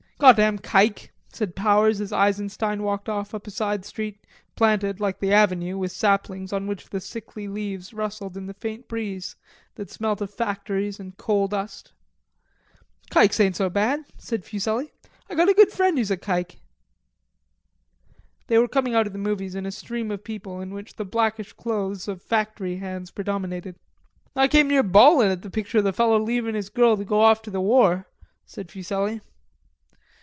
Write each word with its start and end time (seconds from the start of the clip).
"Goddam 0.21 0.59
kike!" 0.59 1.09
said 1.33 1.55
Powers 1.55 1.99
as 1.99 2.13
Eisenstein 2.13 2.83
walked 2.83 3.09
off 3.09 3.33
up 3.33 3.47
a 3.47 3.49
side 3.49 3.83
street, 3.83 4.23
planted, 4.55 4.99
like 4.99 5.17
the 5.19 5.33
avenue, 5.33 5.79
with 5.79 5.91
saplings 5.91 6.53
on 6.53 6.67
which 6.67 6.91
the 6.91 7.01
sickly 7.01 7.47
leaves 7.47 7.91
rustled 7.91 8.37
in 8.37 8.45
the 8.45 8.53
faint 8.53 8.87
breeze 8.87 9.35
that 9.73 9.89
smelt 9.89 10.21
of 10.21 10.31
factories 10.31 10.99
and 10.99 11.17
coal 11.17 11.47
dust. 11.47 11.93
"Kikes 13.09 13.39
ain't 13.39 13.55
so 13.55 13.67
bad," 13.67 14.05
said 14.19 14.45
Fuselli, 14.45 14.91
"I 15.27 15.33
got 15.33 15.49
a 15.49 15.55
good 15.55 15.71
friend 15.71 15.97
who's 15.97 16.11
a 16.11 16.17
kike." 16.17 16.57
They 18.45 18.59
were 18.59 18.67
coming 18.67 18.93
out 18.93 19.07
of 19.07 19.13
the 19.13 19.17
movies 19.17 19.55
in 19.55 19.65
a 19.65 19.71
stream 19.71 20.11
of 20.11 20.23
people 20.23 20.61
in 20.61 20.71
which 20.71 20.97
the 20.97 21.03
blackish 21.03 21.53
clothes 21.53 22.07
of 22.07 22.21
factory 22.21 22.75
hands 22.75 23.09
predominated. 23.09 23.75
"I 24.35 24.47
came 24.47 24.67
near 24.67 24.83
bawlin' 24.83 25.31
at 25.31 25.41
the 25.41 25.49
picture 25.49 25.79
of 25.79 25.83
the 25.83 25.93
feller 25.93 26.19
leavin' 26.19 26.53
his 26.53 26.69
girl 26.69 26.95
to 26.95 27.03
go 27.05 27.21
off 27.21 27.41
to 27.41 27.49
the 27.49 27.59
war," 27.59 28.05
said 28.45 28.69
Fuselli. 28.69 29.21